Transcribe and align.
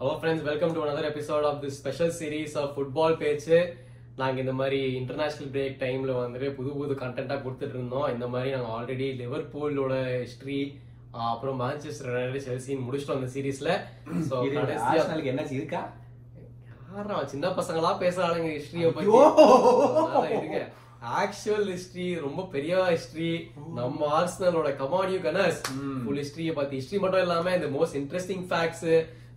Hello 0.00 0.14
friends 0.20 0.46
welcome 0.46 0.72
to 0.76 0.80
another 0.84 1.04
episode 1.10 1.44
of 1.50 1.60
the 1.62 1.68
special 1.76 2.10
series 2.18 2.54
of 2.62 2.72
football 2.74 3.14
பேச்சு. 3.22 3.58
நாங்கள் 4.18 4.42
இந்த 4.42 4.54
மாதிரி 4.58 4.78
இன்டர்நேஷனல் 4.98 5.50
பிரேக் 5.54 5.78
டைமில் 5.82 6.12
வந்துட்டு 6.18 6.48
புது 6.58 6.70
புது 6.78 6.94
கண்டென்ட்டாக 7.02 7.40
கொடுத்துட்டு 7.44 7.76
இருந்தோம். 7.78 8.08
இந்த 8.14 8.26
மாதிரி 8.32 8.50
நாங்கள் 8.54 8.74
ஆல்ரெடி 8.76 9.06
லிவர்பூலோட 9.20 9.94
ஹிஸ்ட்ரி 10.24 10.58
அப்புறம் 11.30 11.58
மான்செஸ்டர் 11.62 12.10
யுனைடெட் 12.12 12.46
செல்சின்னு 12.48 12.86
முடிச்சிட்டோம் 12.88 13.18
அந்த 13.20 13.30
சீரீஸ்ல 13.36 13.70
ஸோ 14.28 14.34
என்ன 15.32 15.46
இருக்கா? 15.58 15.82
யாரா 16.90 17.18
சின்ன 17.34 17.54
பசங்களா 17.60 17.92
பேசுறாங்க 18.04 18.48
ஹிஸ்டரியை! 18.58 18.90
அதனால 18.92 20.26
இருங்க. 20.38 20.60
ஆக்சுவல் 21.20 21.68
ஹிஸ்டரி 21.74 22.08
ரொம்ப 22.26 22.42
பெரிய 22.54 22.76
ஹிஸ்டரி 22.94 23.32
நம்ம 23.78 24.08
ஆர்சனலோட 24.18 24.70
கமாடியோ 24.82 25.20
கனர்ஸ் 25.26 25.60
ஃபுல் 26.04 26.20
ஹிஸ்டரியை 26.22 26.54
பத்தி. 26.60 26.74
ஹிஸ்டரி 26.80 27.00
மட்டும் 27.04 27.24
இல்லாம 27.26 27.54
இந்த 27.58 27.70
மோஸ்ட் 27.76 27.98
இன்ட்ரெஸ்டிங் 28.02 28.46
ஃபேக்ட்ஸ் 28.50 28.88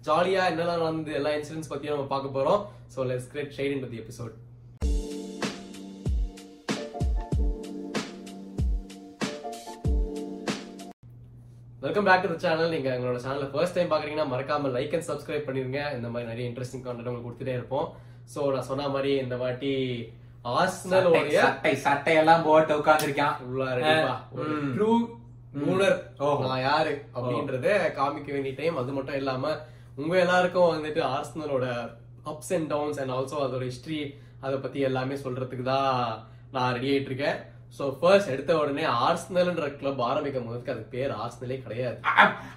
ஜாலியா 0.07 0.41
என்னெல்லாம் 0.50 0.84
நடந்து 0.84 1.11
எல்லா 1.18 1.31
இன்சிடென்ட்ஸ் 1.38 1.70
பத்தியும் 1.71 1.95
நம்ம 1.95 2.09
பார்க்க 2.12 2.35
போறோம். 2.35 2.62
So 2.94 2.99
let's 3.09 3.31
get 3.31 3.55
started 3.55 3.73
in 3.76 3.81
the 3.94 3.99
episode 4.03 4.35
welcome 11.84 12.08
back 12.08 12.27
to 12.31 12.38
channel 12.44 12.72
நீங்க 12.75 12.89
எங்களோட 12.95 13.20
சேனலை 13.25 13.48
ஃபர்ஸ்ட் 13.53 13.75
டைம் 13.77 13.91
பாக்குறீங்கன்னா 13.94 14.27
மறக்காம 14.34 14.72
லைக் 14.77 14.94
அண்ட் 14.98 15.08
சப்ஸ்கிரைப் 15.09 15.48
பண்ணிருங்க. 15.48 15.81
இந்த 15.98 16.08
மாதிரி 16.13 16.30
நிறைய 16.31 16.45
இன்ட்ரெஸ்டிங் 16.50 16.84
கான்டென்ட் 16.86 17.09
உங்களுக்கு 17.09 17.30
கொடுத்துட்டே 17.30 17.55
இருப்போம். 17.59 17.88
சோ 18.34 18.39
நான் 18.55 18.67
சொன்ன 18.70 18.88
மாதிரி 18.95 19.11
இந்த 19.23 19.38
வாட்டி 19.44 19.73
ஆர்சனலோடைய 20.59 21.41
சட்டை 21.47 21.73
சட்டை 21.88 22.13
எல்லாம் 22.22 22.45
போட்டு. 22.47 22.75
நான் 26.45 26.63
யாரு 26.70 26.94
அப்படின்றத 27.16 27.67
காமிக்க 28.00 28.30
வேண்டிய 28.36 28.55
டைம் 28.61 28.80
அது 28.84 28.95
மட்டும் 28.97 29.20
இல்லாம 29.22 29.53
உங்க 29.99 30.16
எல்லாருக்கும் 30.17 30.73
வந்துட்டு 30.73 31.02
ஆர்சனலோட 31.13 31.66
ups 32.26 32.52
and 32.55 32.70
downs 32.70 32.99
and 33.02 33.13
also 33.17 33.38
அதோட 33.45 33.63
ஹிஸ்டரி 33.70 34.02
அதை 34.44 34.58
பத்தி 34.58 34.80
எல்லாமே 34.89 35.16
சொல்றதுக்கு 35.23 35.66
தான் 35.66 35.95
நான் 36.52 36.73
ரெடி 36.75 36.89
ஆயிட்டு 36.92 37.11
இருக்கேன். 37.11 37.39
சோ 37.78 37.83
ஃபர்ஸ்ட் 37.97 38.31
எடுத்த 38.33 38.52
உடனே 38.59 38.86
ஆர்சனல்ன்ற 39.05 39.66
கிளப் 39.80 40.02
ஆரம்பிக்கும் 40.02 40.47
போதுக்கு 40.47 40.73
அதுக்கு 40.73 40.94
பேர் 40.95 41.11
ஆர்சனலே 41.23 41.58
கிடையாது. 41.66 41.97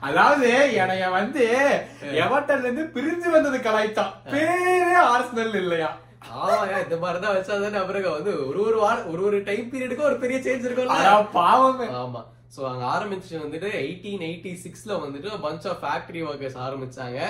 அதாவது 0.00 0.48
என்னைய 0.82 1.08
வந்து 1.16 1.44
எவர்டன்ல 2.22 2.66
இருந்து 2.66 2.84
பிரிஞ்சு 2.94 3.28
வந்தது 3.34 3.58
கலாய்த்தான் 3.66 4.14
பேரே 4.34 4.68
ஆர்சனல் 5.10 5.58
இல்லையா? 5.62 5.90
ஆமாயா 6.38 6.76
இந்த 6.84 6.96
மாதிரிதான் 6.96 7.34
வச்சா 7.36 7.54
தானே 7.58 7.78
அப்புறம் 7.78 8.16
வந்து 8.18 8.32
ஒரு 8.48 8.58
ஒரு 8.66 8.78
வாரம் 8.78 9.08
ஒரு 9.12 9.22
ஒரு 9.28 9.38
டைம் 9.48 9.70
பீரியடுக்கும் 9.72 10.10
ஒரு 10.10 10.18
பெரிய 10.18 10.38
சேஞ்ச் 10.38 10.66
இருக்கும்ல. 10.66 10.98
அடா 10.98 11.14
பாவமே. 11.36 11.88
ஆமா. 12.02 12.22
சோ 12.54 12.60
அங்க 12.70 12.84
ஆரம்பிச்சு 12.94 13.34
வந்துட்டு 13.44 13.68
எயிட்டீன் 13.82 14.24
எயிட்டி 14.28 14.52
சிக்ஸ்ல 14.64 14.92
வந்துட்டு 15.04 15.40
பஞ்ச் 15.46 15.66
ஆஃப் 15.70 15.82
ஃபேக்டரி 15.84 16.22
ஒர்க்கர்ஸ் 16.30 16.58
ஆரம்பிச்சாங்க. 16.66 17.20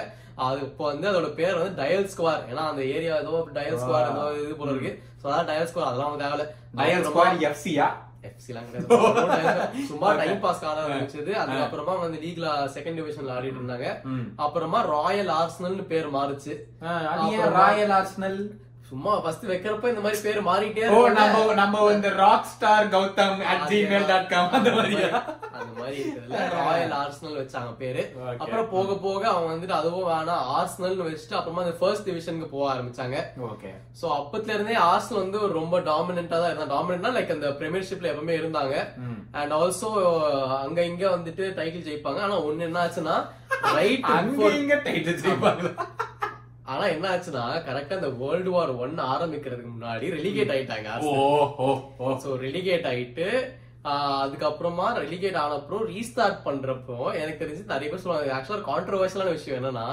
அது 0.44 0.60
இப்போ 0.68 0.84
வந்து 0.90 1.06
அதோட 1.10 1.28
பேர் 1.40 1.58
வந்து 1.58 1.78
டயல் 1.80 2.08
ஸ்குவார் 2.12 2.46
ஏன்னா 2.50 2.62
அந்த 2.70 2.82
ஏரியா 2.94 3.16
ஏதோ 3.24 3.42
டயல் 3.58 3.80
ஸ்குவார் 3.82 4.08
ஏதோ 4.12 4.24
இது 4.44 4.54
போல 4.60 4.72
இருக்கு. 4.74 4.92
சோ 5.20 5.26
அதான் 5.32 5.50
டயல் 5.50 5.68
ஸ்குவார் 5.70 5.90
அதெல்லாம் 5.90 6.22
தேவையில்ல. 6.22 6.46
டயல் 6.80 7.06
ஸ்குவாட் 7.08 7.44
எஃப்சியா 7.50 7.88
கிடையாது. 8.24 9.78
சும்மா 9.90 10.08
டைம் 10.18 10.42
பாஸ் 10.42 10.64
ஆட 10.70 10.78
ஆரம்பிச்சது 10.82 11.32
அதுக்கப்புறமா 11.42 11.94
வந்து 12.02 12.18
லீக்ல 12.24 12.48
செகண்ட் 12.74 12.98
டிவிஷன்ல 12.98 13.36
ஆடிட்டு 13.36 13.60
இருந்தாங்க. 13.60 13.88
அப்புறமா 14.44 14.80
ராயல் 14.92 15.32
ஆர்சனல்னு 15.38 15.86
பேர் 15.92 16.08
மாறுச்சு. 16.16 16.54
ராயல் 17.60 17.94
ஆர்சனல் 17.98 18.38
சும்மா 18.92 19.12
ஃபர்ஸ்ட் 19.22 19.44
வைக்கிறப்ப 19.50 19.90
இந்த 19.90 20.02
மாதிரி 20.04 20.18
பேர் 20.24 20.40
மாறிட்டே 20.46 20.82
ஓ. 20.94 20.96
நம்ம 21.18 21.52
நம்ம 21.60 21.84
இந்த 21.94 22.08
rock 22.18 22.48
star 22.50 22.88
Gautham 22.94 23.38
at 23.50 23.62
Gmail 23.70 24.08
dot 24.10 24.28
com 24.32 24.56
அந்த 24.58 24.70
மாதிரியா? 24.74 25.08
அந்த 25.58 25.70
மாதிரி 25.78 26.00
ராயல் 26.56 26.92
ஆர்சனல் 26.98 27.38
வச்சாங்க 27.40 27.70
பேரு. 27.78 28.02
அப்புறம் 28.42 28.68
போக 28.68 28.96
போக 29.06 29.22
அவங்க 29.30 29.48
வந்துட்டு 29.52 29.76
அதுவும் 29.78 30.08
வேணாம் 30.10 30.44
ஆர்சனல்னு 30.56 31.06
வச்சுட்டு 31.08 31.38
அப்புறமா 31.38 31.64
அந்த 31.64 31.74
ஃபர்ஸ்ட் 31.80 32.06
டிவிஷனுக்கு 32.08 32.50
போக 32.52 32.66
ஆரம்பிச்சாங்க. 32.74 33.16
ஓகே 33.48 33.70
சோ 34.00 34.06
அப்பத்துல 34.18 34.54
இருந்தே 34.56 34.76
ஆர்சனல் 34.88 35.22
வந்து 35.24 35.40
ஒரு 35.44 35.52
ரொம்ப 35.52 35.80
டாமினண்டா 35.90 36.40
தான் 36.44 36.72
டாமினன்ட்னா 36.74 37.14
லைக் 37.16 37.34
அந்த 37.36 37.50
பிரீமியர்ஷிப்ல 37.60 38.12
எப்பவுமே 38.12 38.36
இருந்தாங்க. 38.40 38.76
அண்ட் 39.38 39.56
ஆல்சோ 39.60 39.90
அங்க 40.60 40.80
இங்க 40.84 41.04
வந்துட்டு 41.16 41.46
டைட்டில் 41.58 41.88
ஜெயிப்பாங்க. 41.88 42.20
ஆனா 42.20 42.38
ஒண்ணு 42.48 42.68
என்ன 42.68 42.84
ஆச்சுன்னா 42.84 43.16
ரைட் 43.74 44.06
அங்க 44.18 44.52
இங்க 44.60 44.76
டைட்டில் 44.86 45.20
ஜெயிப்பாங்க. 45.24 45.66
ஆனா 46.66 46.84
என்ன 46.86 47.06
ஆச்சுன்னா 47.08 47.44
கரெக்டா 47.64 47.96
இந்த 47.96 48.10
வேர்ல்டு 48.18 48.50
வார் 48.50 48.72
ஒன் 48.76 48.94
ஆரம்பிக்கிறதுக்கு 49.06 49.72
முன்னாடி 49.72 50.08
ரெலிகேட் 50.10 50.52
ஆயிட்டாங்க 50.52 50.90
ஸோ 52.22 52.36
ரெலிகேட் 52.42 52.86
ஆயிட்டு 52.86 53.26
அதுக்கப்புறமா 54.22 54.86
ரெலிகேட் 54.98 55.38
ஆன 55.38 55.54
அப்புறம் 55.54 55.86
ரீஸ்டார்ட் 55.86 56.44
பண்றப்போ 56.44 56.98
எனக்கு 57.12 57.40
தெரிஞ்சு 57.40 57.72
நிறைய 57.72 57.88
பேர் 57.90 58.02
சொல்லுவாங்க 58.02 58.34
ஆக்சுவலா 58.34 58.66
கான்ட்ரவர்ஷியலான 58.68 59.32
விஷயம் 59.32 59.58
என்னன்னா 59.58 59.86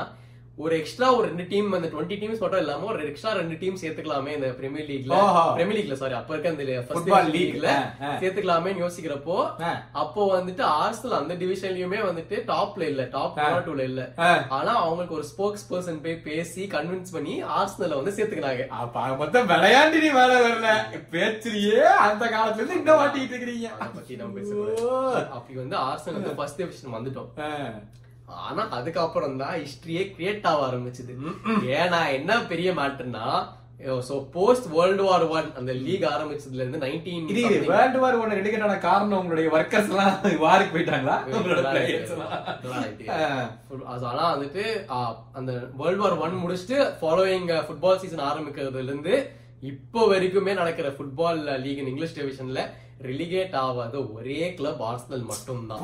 ஒரு 0.59 0.73
எக்ஸ்ட்ரா 0.77 1.07
ஒரு 1.15 1.27
ரெண்டு 1.27 1.43
டீம் 1.47 1.67
அந்த 1.71 1.87
டுவெண்ட்டி 1.87 2.15
டீம்ஸ் 2.21 2.41
மட்டும் 2.41 2.59
இல்லாம 2.59 2.85
ஒரு 2.85 3.03
எக்ஸ்ட்ரா 3.05 3.31
ரெண்டு 3.31 3.55
டீம் 3.57 3.77
சேர்த்துக்கலாமே 3.81 4.31
இந்த 4.33 4.47
பிரீமியர் 4.57 4.87
லீக்ல. 4.89 5.11
பிரீமியர் 5.55 5.77
லீக்ல 5.77 5.93
சாரி 5.93 6.13
அப்ப 6.13 6.33
இருக்க 6.33 6.49
அந்த 6.49 6.63
league. 6.63 7.35
லீக்ல. 7.35 7.67
சேர்த்துக்கலாமேன்னு 8.21 8.83
யோசிக்கிறப்போ. 8.83 9.37
அப்போ 9.93 10.23
வந்துட்டு 10.33 10.63
ஆர்சனல் 10.79 11.17
அந்த 11.19 11.35
டிவிஷன்லயுமே 11.35 11.99
வந்துட்டு 12.05 12.37
டாப்ல 12.49 12.81
இல்ல 12.83 13.03
டாப். 13.13 13.37
டூல 13.67 13.83
இல்ல. 13.83 14.01
ஆனா 14.49 14.73
அவங்களுக்கு 14.81 15.15
ஒரு 15.15 15.27
ஸ்போக்ஸ் 15.31 15.65
பர்சன் 15.69 16.01
போய் 16.01 16.17
பேசி 16.23 16.65
கன்வின்ஸ் 16.67 17.13
பண்ணி 17.13 17.35
ஆர்சனல 17.59 17.99
வந்து 17.99 18.15
சேர்த்துக்கினாங்க 18.17 18.65
அப்ப 18.79 19.05
மொத்தம் 19.21 19.49
விளையாண்டு 19.49 20.01
நீ 20.01 20.11
வேலை 20.19 20.37
வரல 20.41 20.73
பேச்சுறியே 21.13 21.79
அந்த 22.07 22.25
காலத்துல 22.35 22.57
இருந்து 22.57 22.79
இன்னும் 22.79 23.01
மாட்டிட்டு 23.01 23.33
இருக்கிறீங்க 23.33 23.69
பத்தி 23.93 24.15
நம்ம 24.15 24.35
பேசக்கூடாது 24.39 24.85
அப்படி 25.31 25.55
வந்து 25.55 25.77
ஆர்சனல் 25.87 26.19
வந்து 26.19 26.35
ஃபர்ஸ்ட் 26.35 26.61
டிவிஷன் 26.61 26.97
வந்துட்டோம். 26.97 27.31
ஆனா 28.45 28.63
அதுக்கப்புறம் 28.77 29.39
தான் 29.41 29.55
ஹிஸ்டரியே 29.61 30.03
கிரியேட் 30.15 30.49
ஆக 30.51 30.59
ஆரம்பிச்சது. 30.67 31.13
ஏன்னா 31.77 32.01
என்ன 32.17 32.41
பெரிய 32.51 32.71
மேட்டர்னா 32.79 33.25
so 34.07 34.15
post 34.33 34.65
world 34.73 35.03
war 35.07 35.25
one 35.35 35.45
அந்த 35.59 35.71
லீக் 35.83 36.05
ஆரம்பிச்சதுல 36.13 36.61
இருந்து 36.63 36.81
நைன்டீன் 36.83 37.29
இது 37.33 37.43
வேர்ல்டு 37.69 37.99
வார் 38.01 38.17
ஒன்னு 38.21 38.37
ரெடிகேட்டான 38.39 38.79
காரணம் 38.87 39.19
உங்களுடைய 39.21 39.49
ஒர்க்கர்ஸ் 39.55 39.91
எல்லாம் 39.93 40.15
வாருக்கு 40.43 40.73
போயிட்டாங்களா. 40.75 41.15
ஆனா 44.09 44.25
வந்துட்டு 44.33 44.63
அந்த 45.39 45.51
வேர்ல்டு 45.81 46.03
வார் 46.03 46.19
ஒன் 46.25 46.35
முடிச்சுட்டு 46.43 46.79
ஃபாலோயிங் 46.99 47.49
ஃபுட்பால் 47.67 48.01
சீசன் 48.03 48.27
ஆரம்பிக்கிறதுல 48.31 48.91
இருந்து 48.91 49.15
இப்போ 49.63 50.01
வரைக்குமே 50.11 50.51
நடக்கிற 50.59 50.89
ஃபுட்பால் 50.97 51.41
லீக் 51.63 51.81
இங்கிலீஷ் 51.85 52.17
டிவிஷன்ல 52.17 52.61
ரிலிகேட் 52.99 53.53
ஆகாத 53.59 53.95
ஒரே 54.13 54.39
கிளப் 54.55 54.81
ஆர்சனல் 54.87 55.23
மட்டும்தான் 55.29 55.83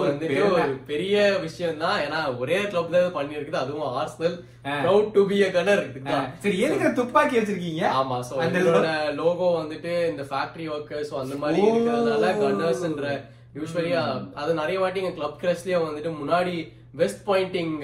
வந்துட்டு. 0.00 0.38
ஒரு 0.54 0.72
பெரிய 0.88 1.16
விஷயம் 1.44 1.80
தான் 1.82 1.98
ஏன்னா 2.04 2.20
ஒரே 2.40 2.58
கிளப் 2.66 2.90
தான் 2.94 3.14
பண்ணிருக்குது 3.14 3.60
அதுவும் 3.60 3.86
Arsenal 3.94 4.36
ah. 4.64 4.72
Proud 4.80 5.12
to 5.14 5.22
be 5.28 5.38
a 5.42 5.50
gunner 5.52 5.82
ஆ. 6.08 6.18
சரி 6.42 6.56
எதுக்கு 6.64 6.88
துப்பாக்கி 6.98 7.38
வச்சிருக்கீங்க 7.38 7.84
ஆமா 7.98 8.18
சோ 8.26 8.34
அந்த 8.40 8.58
எங்களோட 8.60 8.90
லோகோ 9.18 9.48
வந்துட்டு 9.56 9.92
இந்த 10.10 10.24
ஃபேக்டரி 10.30 10.66
ஒர்க்கர்ஸ் 10.74 11.12
அந்த 11.22 11.36
மாதிரி. 11.36 11.62
இருக்கிறதுனால 11.68 12.32
கன்னர்ஸ்ன்ற 12.40 13.12
யூஸ்வலி 13.56 13.92
அது 14.38 14.50
நிறைய 14.56 14.78
வாட்டி 14.80 15.00
எங்க 15.02 15.14
கிளப் 15.14 15.40
கிரஸ்லயே 15.40 15.78
வந்துட்டு 15.82 16.10
முன்னாடி 16.18 16.56
வெஸ்ட் 17.00 17.22
பாயிண்டிங் 17.28 17.74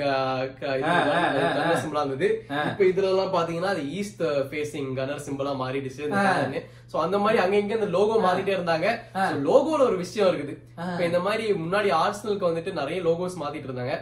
கன்னர் 0.60 1.82
சிம்பிளா 1.82 2.02
இருந்தது. 2.04 2.28
இப்ப 2.70 2.84
இதுல 2.90 3.10
எல்லாம் 3.12 3.34
பாத்தீங்கன்னா 3.36 3.72
அது 3.74 3.84
ஈஸ்ட் 3.98 4.22
ஃபேசிங் 4.50 4.90
கன்னர் 4.98 5.24
சிம்பிளா 5.26 5.52
மாறிடுச்சு 5.62 6.08
சோ 6.92 6.98
அந்த 7.04 7.18
மாதிரி 7.24 7.38
அங்க 7.44 7.56
இங்க 7.62 7.74
இந்த 7.78 7.90
லோகோ 7.98 8.16
மாத்திட்டே 8.26 8.56
இருந்தாங்க. 8.56 8.88
லோகோல 9.48 9.80
ஒரு 9.90 9.98
விஷயம் 10.04 10.30
இருக்குது. 10.30 10.54
இப்ப 10.90 11.02
இந்த 11.10 11.20
மாதிரி 11.26 11.46
முன்னாடி 11.64 11.90
ஆர்சனலுக்கு 12.02 12.50
வந்துட்டு 12.50 12.72
நிறைய 12.80 13.00
லோகோஸ் 13.08 13.40
மாத்திட்டு 13.42 13.70
இருந்தாங்க. 13.70 13.96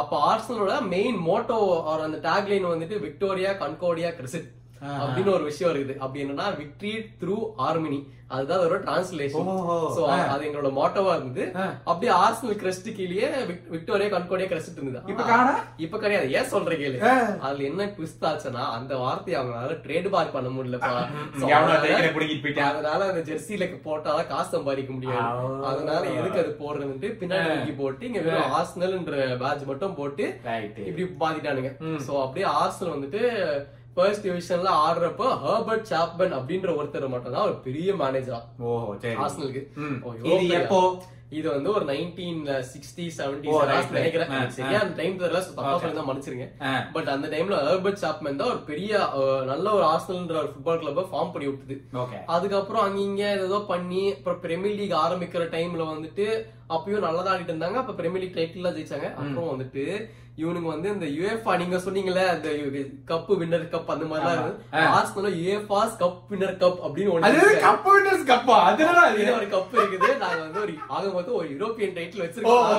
அப்ப 0.00 0.12
ஆர்சனலோட 0.30 0.76
மெயின் 0.94 1.18
மோட்டோ 1.28 1.56
ஆர் 1.90 2.06
அந்த 2.06 2.18
டேக்லைன் 2.28 2.72
வந்துட்டு 2.72 2.96
விக்டோரியா 3.06 3.50
கன்கோடியா 3.62 4.10
கிறிசிட் 4.20 4.48
அப்படின்னு 4.82 5.32
ஒரு 5.32 5.44
விஷயம் 5.44 5.74
இருக்குது. 5.74 5.96
அப்படி 5.96 6.24
என்னன்னா 6.24 6.60
விக்டரி 6.60 7.06
த்ரூ 7.20 7.52
ஆர்மினி 7.58 8.06
அதுதான் 8.26 8.58
அதோட 8.58 8.72
டிரான்ஸ்லேஷன். 8.72 9.34
சோ 9.96 10.04
அது 10.06 10.46
எங்களோட 10.46 10.72
மோட்டோவா 10.72 11.16
இருந்தது. 11.16 11.52
ஆ. 11.56 11.74
அப்படியே 11.84 12.18
ஆர்சனல் 12.18 12.56
கிரெஸ்ட் 12.56 12.96
கீழே 12.96 13.28
விக்- 13.28 13.68
விக்டோரியா 13.68 14.18
கன்கோடியா 14.18 14.46
கிரெஸ்ட் 14.46 14.78
இருந்தது. 14.78 15.12
இப்ப 15.76 15.98
கிடையாது. 15.98 16.32
ஏன் 16.32 16.42
சொல்ற 16.42 16.70
கேளு. 16.70 16.98
அதுல 17.38 17.64
என்ன 17.64 17.86
ட்விஸ்ட் 17.86 18.24
ஆச்சுன்னா 18.24 18.70
அந்த 18.70 18.96
வார்த்தையை 18.96 19.42
அவங்களால 19.42 19.70
ட்ரேட் 19.70 20.08
மார்க் 20.08 20.32
பண்ண 20.32 20.48
முடியலப்பா 20.48 21.06
அதனால- 22.62 23.12
அந்த 23.12 23.32
ஜெர்சில 23.32 23.80
போட்டாதான் 23.84 24.26
காசு 24.26 24.50
சம்பாதிக்க 24.50 24.92
முடியாது. 24.92 25.18
அதனால 25.64 26.06
எதுக்கு 26.06 26.38
அது 26.38 26.56
போடுறதுன்ட்டு 26.58 27.22
பின்னாடி 27.22 27.56
தூக்கி 27.56 27.72
போட்டு 27.72 28.06
இங்க 28.06 28.20
வெறும் 28.20 28.42
ஆர்சனல்ன்ற 28.42 29.38
பேட்ச் 29.38 29.62
மட்டும் 29.62 29.94
போட்டு. 29.94 30.40
இப்படி 30.86 31.34
பாத்திட்டானுங்க 31.34 31.76
சோ 32.08 32.22
அப்படியே 32.22 32.52
ஆர்சனல் 32.52 32.98
வந்துட்டு 32.98 33.22
ஃபர்ஸ்ட் 33.96 34.24
டிவிஷன்ல 34.26 34.70
ஆடுறப்போ 34.84 35.26
ஹர்பர்ட் 35.42 35.90
சாப்மன் 35.90 36.36
அப்படின்ற 36.38 36.70
ஒருத்தர் 36.78 37.12
மட்டும் 37.12 37.34
தான் 37.34 37.48
ஒரு 37.48 37.56
பெரிய 37.66 37.90
மேனேஜரா 38.00 38.40
ஓஹோ 38.70 38.92
சரி. 39.02 39.16
ஆர்சனலுக்கு. 39.24 39.62
எப்போ? 40.60 40.80
இது 41.36 41.46
வந்து 41.50 41.70
ஒரு 41.76 41.84
நைன்டீன் 41.84 42.40
சிக்ஸ்டி 42.72 43.04
செவன்டி. 43.16 43.46
நினைக்கிறேன். 43.94 44.32
சரியா 44.56 44.80
அந்த 44.82 44.94
டைம் 44.98 45.16
தெரியல 45.20 45.40
தப்பா. 45.46 45.70
சொல்லி 45.76 45.96
தான் 45.96 46.08
மன்னிச்சிருங்க. 46.08 46.46
பட் 46.94 47.08
அந்த 47.14 47.26
டைம்ல 47.32 47.56
ஹெர்பர்ட் 47.68 48.02
சாப்மேன் 48.02 48.40
தான் 48.40 48.52
ஒரு 48.54 48.60
பெரிய 48.68 48.92
நல்ல 49.50 49.66
ஒரு 49.78 49.84
ஆர்சனல்ன்ற 49.92 50.36
ஒரு 50.42 50.50
ஃபுட்பால் 50.52 50.80
கிளப்பை 50.82 51.04
ஃபார்ம் 51.10 51.32
பண்ணி 51.34 51.48
விட்டுது. 51.50 51.76
அதுக்கப்புறம் 52.36 52.84
அங்க 52.86 53.00
இங்க 53.08 53.24
ஏதோ 53.46 53.60
பண்ணி 53.72 54.04
அப்புறம் 54.12 54.42
பிரீமியர் 54.44 54.78
லீக் 54.80 54.96
ஆரம்பிக்கிற 55.04 55.46
டைம்ல 55.56 55.86
வந்துட்டு 55.92 56.26
அப்பயும் 56.74 57.06
நல்லா 57.06 57.30
ஆடிட்டு 57.32 57.54
இருந்தாங்க. 57.54 57.80
அப்ப 57.84 57.96
பிரீமியர் 58.00 58.24
லீக் 58.24 58.38
டைட்டில் 58.40 58.74
ஜெயிச்சாங்க. 58.76 59.08
அப்புறம் 59.20 59.50
வந்துட்டு 59.54 59.84
இவனுங்க 60.42 60.68
வந்து 60.72 60.88
இந்த 60.92 61.06
யுஎஃப்ஆ 61.16 61.52
நீங்க 61.60 61.76
சொன்னீங்கல்ல 61.82 62.22
அந்த 62.30 62.48
கப் 63.10 63.28
வின்னர் 63.40 63.66
கப் 63.74 63.90
அந்த 63.92 64.06
இருக்கு. 64.36 64.78
ஆர்சனல 64.94 65.30
யுஎஃப்ஆஸ் 65.42 65.92
கப் 66.00 66.22
வின்னர் 66.30 66.56
கப் 66.62 66.80
அப்படின்னு 66.86 67.12
ஒண்ணு 67.16 67.60
கப் 67.66 67.86
வின்னர்ஸ் 67.88 68.24
கப்பா 68.30 68.56
அதனால 68.70 69.02
ஒரு 69.36 69.46
கப் 69.52 69.76
இருக்குது. 69.80 70.08
நாங்க 70.22 70.40
வந்து 70.46 70.60
ஒரு 70.64 70.74
ஆக 70.94 71.04
மொத்தம் 71.16 71.36
ஒரு 71.40 71.48
யூரோப்பியன் 71.52 71.94
டைட்டில் 71.98 72.24
வச்சிருக்கோம். 72.24 72.72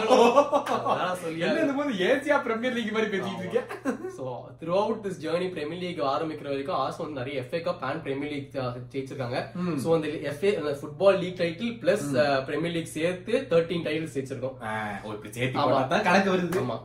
இந்த 1.61 1.75
போது 1.77 1.93
ஏசியா 2.09 2.39
பிரீமியர் 2.47 2.75
லீக் 2.77 2.91
மாதிரி 2.97 3.11
பேசிட்டு 3.13 3.45
இருக்கேன் 3.45 3.69
so 4.17 4.25
throughout 4.81 5.01
this 5.05 5.21
journey 5.23 5.47
premier 5.55 5.81
league 5.85 6.03
ஆரம்பிக்கிற 6.15 6.49
வரைக்கும் 6.53 6.79
ஆர்ஸ் 6.81 7.01
வந்து 7.03 7.19
நிறைய 7.21 7.45
FA 7.45 7.61
cup 7.69 7.87
and 7.91 8.03
premier 8.07 8.33
league 8.35 8.51
ஜெயிச்சிருக்காங்க. 8.95 9.39
சோ 9.85 9.95
அந்த 9.99 10.11
FA 10.33 10.53
football 10.81 11.21
league 11.23 11.39
title 11.43 11.73
plus 11.85 12.05
premier 12.49 12.75
league 12.77 12.93
சேர்த்து 12.99 13.33
தேர்ட்டீன் 13.75 13.85
டைட்டில் 13.87 14.13
ஜெயிச்சிருக்கோம். 14.15 14.55
ஓ 15.03 15.11
இப்ப 15.11 15.29
சேர்த்து 15.29 15.59
ஆமா. 15.59 15.63
போட்டா 15.63 15.81
தான் 15.81 16.03
கணக்கு 16.03 16.31
வருது. 16.31 16.61
ஆமா. 16.63 16.77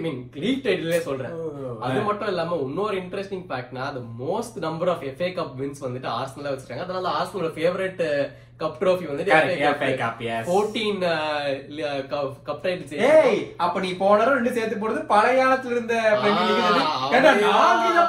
மீன் 0.00 0.30
லீக் 0.34 0.64
டைட்டிலே 0.64 0.98
சொல்றேன். 0.98 1.34
அது 1.80 2.00
மட்டும் 2.00 2.28
இல்லாம 2.28 2.56
இன்னொரு 2.56 2.96
இன்ட்ரெஸ்டிங் 3.00 3.44
ஃபேக்ட்னா 3.48 3.94
the 3.94 4.02
most 4.22 4.56
number 4.56 4.88
of 4.88 5.02
FA 5.02 5.30
cup 5.38 5.54
wins 5.58 5.84
வந்துட்டு 5.86 6.08
ஆர்சனல்ல 6.18 6.52
வச்சிருக்காங்க. 6.54 6.86
அதனால 6.88 7.08
ஆர்சனலோட 7.08 7.52
favourite 7.58 8.02
cup 8.62 8.78
trophy 8.80 9.06
yes. 10.26 10.44
14 10.48 11.12
cup 12.46 12.62
title 12.64 13.02
ஏய் 13.10 13.40
அப்ப 13.64 13.80
நீ 13.84 13.90
போன 14.00 14.28
ரெண்டு 14.30 14.54
சேர்த்து 14.56 14.80
போடுறது 14.82 15.02
பழைய 15.12 15.38
காலத்துல 15.40 15.74
இருந்த 15.76 15.94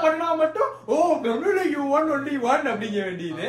பண்ணா 0.04 0.30
மட்டும் 0.42 0.70
ஓ 0.88 0.96
premier 1.22 1.58
league 1.58 1.76
you 1.76 1.84
won 1.98 2.10
only 2.14 2.36
one 2.48 2.66
அப்படிங்க 2.72 3.00
வேண்டியது. 3.06 3.46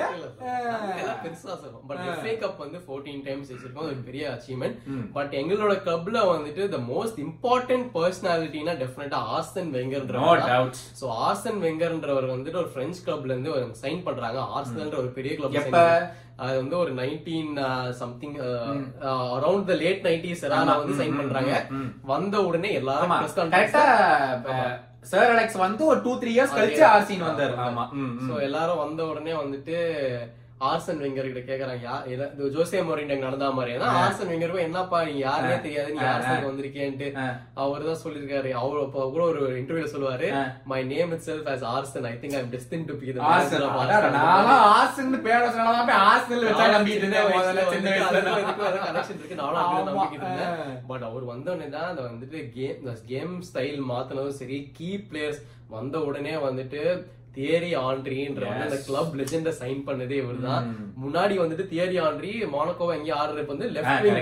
பெருசா 1.22 1.54
சொல்லும் 1.54 1.84
பட் 1.88 2.02
எஃப்ஏ 2.08 2.34
கப் 2.42 2.62
வந்து 2.64 2.80
14 2.86 3.16
டைம்ஸ் 3.26 3.50
வச்சிருக்கோம் 3.52 3.84
அது 3.84 3.94
ஒரு 3.94 4.04
பெரிய 4.08 4.24
அச்சீவ்மெண்ட் 4.34 4.76
பட் 5.16 5.34
எங்களோட 5.40 5.74
கிளப்ல 5.84 6.22
வந்துட்டு 6.30 6.64
த 6.74 6.80
மோஸ்ட் 6.90 7.18
இம்பார்ட்டன்ட் 7.24 7.88
பர்சனாலிட்டினா 7.96 8.74
டெஃபினட்டா 8.82 9.20
ஆர்சன் 9.34 9.68
நோ 9.68 9.78
வெங்கர்ன்றவர் 9.78 10.44
டவுட் 10.48 10.78
சோ 11.00 11.06
ஆர்சன் 11.26 11.60
வெங்கர்ன்றவர் 11.64 12.28
வந்துட்டு 12.34 12.60
ஒரு 12.62 12.72
பிரெஞ்சு 12.74 13.00
கிளப்ல 13.06 13.32
இருந்து 13.32 13.54
ஒரு 13.56 13.64
சைன் 13.82 14.04
பண்றாங்க. 14.06 14.38
ஆர்சனல்ன்ற 14.56 14.98
ஒரு 15.02 15.10
பெரிய 15.16 15.32
கிளப் 15.36 15.58
எப்ப? 15.62 15.80
அது 16.36 16.54
வந்து 16.56 16.78
ஒரு 16.78 16.92
nineteen 16.94 17.52
something 17.98 18.36
around 19.36 19.64
the 19.64 19.74
late 19.82 20.02
nineties 20.06 20.42
வந்து 20.80 20.96
சைன் 21.00 21.18
பண்றாங்க. 21.20 21.52
வந்த 22.12 22.36
உடனே 22.44 22.72
எல்லாரும் 22.72 23.12
கரெக்டா 23.54 23.84
சர் 25.12 25.30
அலெக்ஸ் 25.32 25.56
வந்து 25.56 25.82
ஒரு 25.86 26.00
டூ 26.00 26.12
த்ரீ 26.18 26.30
இயர்ஸ் 26.36 26.56
கழிச்சு 26.58 26.84
ஆர்சின் 26.92 27.26
வந்தாரு. 27.28 27.54
ஆமா. 27.66 27.84
சோ 28.26 28.40
எல்லாரும் 28.40 28.82
வந்த 28.84 29.00
உடனே 29.06 29.32
வந்துட்டு 29.32 29.76
ஆர்சன் 30.60 31.00
வெங்கர் 31.00 31.26
கிட்ட 31.26 31.40
கேக்குறாங்க 31.42 31.84
யா- 31.84 32.02
இத- 32.08 32.28
இது 32.34 32.48
ஜோசே 32.52 32.78
மோரின் 32.82 33.10
நடந்தா 33.18 33.48
மாதிரி 33.50 33.70
ஏன்னா 33.72 33.88
ஆர்சன் 33.98 34.28
வெங்கருக்கும் 34.28 34.64
என்னப்பா 34.64 34.98
நீ 35.04 35.14
யாருனே 35.20 35.56
தெரியாது 35.60 35.90
நீ 35.90 36.00
ஆர்சனுக்கு 36.08 36.48
வந்திருக்கேன்ட்டு. 36.48 37.08
அவர் 37.62 37.84
தான் 37.84 38.00
சொல்லிருக்காரு 38.02 38.50
அவர் 38.60 38.78
அப்ப 38.82 39.06
கூட 39.08 39.22
ஒரு 39.24 39.42
இன்டர்வியூல 39.56 39.88
சொல்லுவாரு 39.92 40.28
my 40.66 40.80
name 40.90 41.12
itself 41.26 41.48
as 41.48 41.64
Arsene 41.72 42.06
I 42.06 42.14
think 42.22 42.36
I 42.36 42.40
am 42.40 42.52
destined 42.54 42.86
to 42.86 42.96
be 42.96 43.08
the 43.08 43.18
நான்லாம் 43.18 44.62
ஆர்சனல்னு 44.74 45.20
பேரை 45.24 45.48
சொன்னாதான் 45.50 45.88
போய் 45.88 46.00
ஆர்சனல் 46.04 46.46
வச்சா 46.48 46.68
நம்பிட்டு 46.74 47.00
இருந்தேன் 47.00 47.28
முதல்ல 47.32 47.64
சின்ன 47.68 47.90
வயசுல. 47.90 48.32
கனெக்ஷன் 48.86 49.18
இருக்கு. 49.18 49.36
நானும் 49.36 49.58
அப்படிதான் 49.58 49.82
ஆமா. 49.82 49.90
நம்பிக்கிட்டு 49.90 50.26
இருந்தேன். 50.26 50.78
பட் 50.88 51.04
அவர் 51.04 51.24
வந்த 51.24 51.48
உடனே 51.50 51.68
தான் 51.70 51.90
அந்த 51.90 52.04
வந்துட்டு 52.08 52.40
கேம் 52.54 52.80
கேம் 53.08 53.34
ஸ்டைல் 53.48 53.82
மாத்தினதும் 53.90 54.38
சரி 54.38 54.58
கீ 54.72 54.90
பிளேயர்ஸ் 55.06 55.42
வந்த 55.70 55.98
உடனே 56.04 56.34
வந்துட்டு 56.42 56.80
தியரி 57.36 57.70
ஆண்ட்ரின்ற 57.86 58.42
வந்து 58.48 58.66
அந்த 58.68 58.78
கிளப் 58.88 59.14
லெஜெண்ட 59.20 59.52
சைன் 59.60 59.80
பண்ணதே 59.86 60.16
இவர்தான். 60.22 60.64
முன்னாடி 61.04 61.34
வந்துட்டு 61.42 61.64
தியரி 61.72 61.96
ஆண்ட்ரி 62.06 62.32
மானோகோவா 62.56 62.96
எங்கேயும் 62.98 63.20
ஆடுறப்ப 63.20 63.54
வந்து 63.54 63.70
லெஃப்ட் 63.76 64.04
விங். 64.06 64.20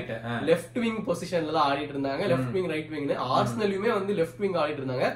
லெஃப்ட் 0.50 0.78
விங் 0.84 1.00
பொசிஷன்ல 1.08 1.56
தான் 1.56 1.68
ஆடிட்டு 1.70 1.94
இருந்தாங்க. 1.96 2.22
லெஃப்ட் 2.32 2.54
விங் 2.56 2.70
ரைட் 2.74 2.94
விங்னு 2.94 3.18
ஆர்சனலுமே 3.38 3.90
வந்து 3.98 4.16
லெஃப்ட் 4.20 4.40
விங் 4.44 4.56
ஆடிட்டு 4.62 4.82
இருந்தாங்க. 4.84 5.08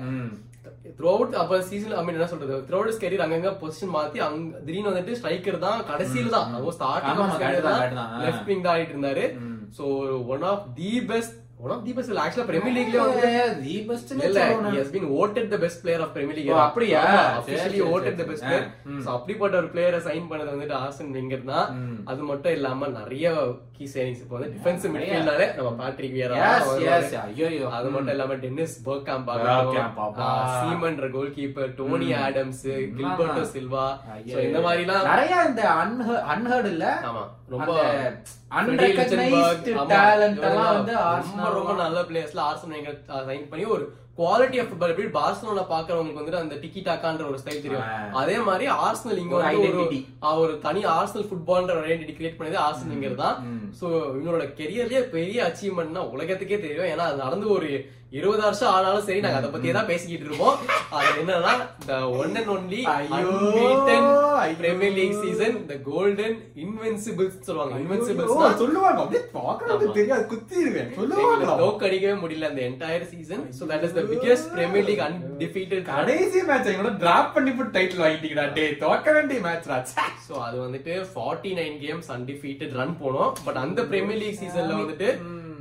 த்ரூ 0.98 1.08
அவுட் 1.14 1.34
அப்ப 1.40 1.60
சீசன் 1.70 1.94
ஐ 2.00 2.02
மீன் 2.04 2.16
என்ன 2.18 2.28
சொல்றது? 2.32 2.56
த்ரூ 2.66 2.76
அவுட் 2.78 3.00
கெரியர் 3.04 3.24
அங்கங்க 3.24 3.50
பொசிஷன் 3.62 3.94
மாத்தி 3.96 4.18
அங்க 4.26 4.60
திடீர்னு 4.66 4.90
வந்துட்டு 4.92 5.16
ஸ்ட்ரைக்கர் 5.20 5.58
தான் 5.66 5.80
கடைசியில 5.90 6.30
தான். 6.36 6.52
ஸ்டார்டிங். 6.76 7.18
லெஃப்ட் 8.26 8.48
விங் 8.50 8.64
தான் 8.66 8.74
ஆடிட்டு 8.74 8.96
இருந்தாரு. 8.96 9.26
So 9.78 9.84
one 10.34 10.46
of 10.52 10.64
the 10.78 10.92
best 11.10 11.36
one 11.60 11.72
of 11.74 11.84
the 11.84 11.92
best 11.96 12.10
இல்ல 12.10 12.22
ஆக்சுவலா 12.22 12.46
பிரீமியர் 12.48 12.74
லீக்ல 12.76 12.96
வந்து 13.02 13.28
அப்படியா? 16.64 17.02
சரி, 17.46 17.78
the 18.18 18.26
best 18.26 18.42
சரி. 18.42 18.48
player 18.48 18.64
So, 18.98 19.10
அப்படிப்பட்ட 19.14 19.54
ஒரு 19.60 19.68
பிளேயரை 19.72 20.00
சைன் 20.06 20.28
பண்ணது 20.30 20.50
வந்துட்டு 20.52 20.76
ஆர்சன் 20.80 21.14
வெங்கர் 21.16 21.46
தான். 21.50 21.68
அது 22.10 22.22
மட்டும் 22.30 22.54
இல்லாம 22.56 22.88
நிறைய 22.96 23.26
கீ 23.76 23.86
சைனிங்ஸ் 23.94 24.20
இப்போ 24.22 24.34
வந்து 24.36 24.50
மிட்ஃபீல்டாலே 25.14 25.46
நம்ம 25.56 25.72
பேட்ரிக் 25.80 26.14
வியரா 26.16 26.36
ஐயையோ. 27.24 27.66
அது 27.78 27.88
மட்டும் 27.94 28.12
இல்லாம 28.14 28.36
Dennis. 28.44 28.76
சீமன்ற 30.60 31.08
goalkeeper 31.36 31.72
Tony 31.80 31.92
Adams 32.22 32.62
Gilberto 32.98 33.24
Silva 33.54 33.86
இந்த 34.46 34.60
மாதிரி 34.66 34.84
எல்லாம் 34.86 35.08
நிறைய 35.10 35.34
இந்த 35.50 35.64
அன்ஹர்ட் 36.34 36.70
இல்ல 36.74 36.84
ஆமா 37.10 37.24
ரொம்ப 37.50 37.72
எல்லாம் 40.46 40.72
வந்து 40.72 40.94
Arsenal 41.08 41.45
ரொம்ப 41.50 41.72
நல்ல 41.74 42.00
பிளேயர்ஸ்ல 42.02 42.42
ஆர்சனல் 42.42 42.78
எங்க 42.78 42.92
சைன் 43.26 43.48
பண்ணி 43.48 43.64
ஒரு 43.66 43.86
குவாலிட்டி 44.20 44.58
ஆஃப் 44.60 44.68
ஃபுட்பால் 44.68 44.92
எப்படி 44.92 45.08
பார்சலோனா 45.16 45.64
பாக்குறவங்களுக்கு 45.72 46.20
வந்துட்டு 46.20 46.42
அந்த 46.42 46.54
டிக்கி 46.62 46.82
டாக்கான்ற 46.86 47.24
ஒரு 47.30 47.40
ஸ்டைல் 47.42 47.64
தெரியும். 47.64 47.88
அதே 48.20 48.36
மாதிரி 48.48 48.66
ஆர்சனல் 48.84 49.20
இங்க 49.24 49.36
ஒரு 49.40 49.50
வந்து 49.64 49.98
ஒரு 50.44 50.54
தனி 50.66 50.82
ஆர்சனல் 50.98 51.28
ஃபுட்பால்ன்ற 51.30 51.76
ஒரு 51.80 51.88
ஐடென்டிட்டி 51.90 52.16
கிரியேட் 52.20 52.38
பண்ணது 52.38 52.58
ஆர்சனல்ங்கிறது 52.68 53.22
தான் 53.24 53.36
சோ 53.80 53.86
இவங்களோட 54.14 54.46
கெரியர்லயே 54.62 55.02
பெரிய 55.16 55.44
அச்சீவ்மெண்ட்னா 55.48 56.04
உலகத்துக்கே 56.14 56.58
தெரியும். 56.64 56.90
ஏன்னா 56.94 57.06
அது 57.10 57.24
நடந்து 57.26 57.48
ஒரு 57.58 57.70
இருபது 58.16 58.42
வருஷம் 58.44 58.72
ஆனாலும் 58.74 59.04
சரி 59.06 59.22
நாங்க 59.22 59.38
அதை 59.38 59.48
பத்தியே 59.52 59.72
தான் 59.76 59.88
பேசிக்கிட்டு 59.88 60.26
இருப்போம். 60.26 60.58
அது 60.96 61.08
என்னன்னா 61.22 61.52
the 61.88 61.96
one 62.20 62.36
and 62.40 62.50
only. 62.54 62.80
Premier 64.60 64.94
league 64.98 65.16
season 65.22 65.56
the 65.70 65.76
golden 65.88 66.36
invincibles 66.64 67.36
சொல்லுவாங்க. 67.48 67.80
இன்வென்சிபிள்ஸ் 67.84 68.60
சொல்லுவாங்க. 68.62 69.00
அப்படியே 69.04 69.22
பாக்குறது 69.38 69.88
தெரியாது. 69.98 70.24
குத்திடுவேன் 70.32 70.92
சொல்லுவாங்க 71.00 71.56
தோக்கடிக்கவே 71.62 72.16
முடியல 72.22 72.50
அந்த 72.52 72.62
entire 72.70 73.10
season 73.14 73.44
so 73.58 73.68
that 73.72 73.86
is 73.88 73.96
the 73.98 74.04
biggest 74.10 74.48
premier 74.54 74.86
league 74.88 75.02
undefeated 75.06 75.84
கடைசி 75.90 76.40
மேட்ச் 76.48 76.70
எங்களோட 76.72 76.94
டிராப் 77.02 77.32
பண்ணி 77.36 77.52
போட்டு 77.52 77.74
டைட்டில் 77.76 78.02
வாங்கிட்டீங்கடா 78.04 78.46
டே 78.58 78.66
தோக்க 78.84 79.14
வேண்டிய 79.16 79.40
மேட்ச் 79.46 79.70
ராஜா 79.72 80.04
சோ 80.26 80.34
அது 80.46 80.58
வந்துட்டு 80.64 80.92
49 81.06 81.56
நைன் 81.60 81.78
கேம்ஸ் 81.84 82.10
அன்டிஃபீட்டட் 82.16 82.76
ரன் 82.80 82.94
போனோம். 83.02 83.32
பட் 83.46 83.60
அந்த 83.64 83.80
பிரீமியர் 83.90 84.22
லீக் 84.22 84.40
சீசன்ல 84.42 84.76
வந்துட்டு 84.82 85.08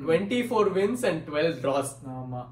24 0.08 0.42
four 0.50 0.70
wins 0.78 1.06
and 1.10 1.24
twelve 1.30 1.56
draws 1.64 1.94
ஆமா. 2.18 2.44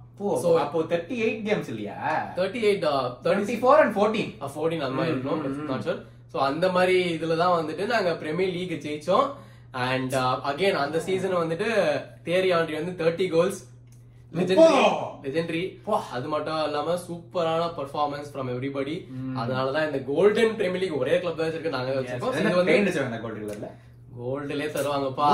So, 0.42 0.50
அப்போ 0.64 0.80
38 0.84 1.38
கேம்ஸ் 1.48 1.70
இல்லையா? 1.72 1.96
Thirty 2.38 2.60
eight 2.68 2.84
thirty 3.26 3.56
24 3.56 3.80
and 3.84 3.94
14 3.96 4.52
fourteen 4.54 4.84
அந்த 4.86 4.98
மாதிரி 4.98 5.14
இருக்கணும் 5.14 5.42
நாட் 5.70 5.86
ஷூர் 5.88 6.02
ஸோ 6.34 6.38
அந்த 6.50 6.66
மாதிரி 6.76 6.98
இதுல 7.16 7.36
தான் 7.42 7.56
வந்துட்டு 7.58 7.86
நாங்க 7.94 8.12
பிரீமியர் 8.22 8.54
லீக் 8.58 8.76
ஜெயிச்சோம். 8.86 9.28
அண்ட் 9.88 10.16
அகைன் 10.50 10.80
அந்த 10.84 10.98
சீசன் 11.06 11.42
வந்துட்டு 11.42 11.70
தேரி 12.28 12.50
ஆண்ட்ரி 12.58 12.76
வந்து 12.80 12.94
தேர்ட்டி 13.00 13.28
கோல்ஸ் 13.36 13.60
லெஜெண்டரி 15.24 15.62
அது 16.12 16.28
மட்டும் 16.30 16.60
இல்லாம 16.66 16.96
சூப்பரான 17.04 17.64
பெர்ஃபார்மன்ஸ் 17.78 18.30
ஃப்ரம் 18.32 18.52
எவ்ரிபடி 18.54 18.96
அதனாலதான் 19.38 19.88
இந்த 19.88 20.00
கோல்டன் 20.10 20.56
பிரீமியர் 20.58 20.84
லீக் 20.84 21.00
ஒரே 21.00 21.16
கிளப் 21.18 21.38
தான் 21.38 21.48
வச்சிருக்கு 21.48 21.76
நாங்க 21.76 21.92
வச்சிருக்கோம். 21.98 22.36
இது 22.40 22.52
வந்து 22.52 22.70
பெயிண்ட் 22.72 22.90
வச்சாங்க 22.92 23.20
கோல்ட் 23.24 23.42
கலர்ல 23.44 23.70
கோல்டுலயே 24.18 24.70
தருவாங்கப்பா. 24.74 25.28